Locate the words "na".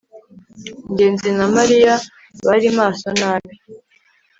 1.37-1.45